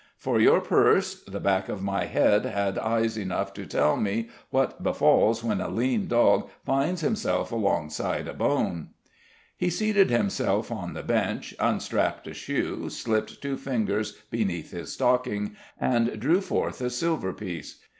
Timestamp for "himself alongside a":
7.01-8.33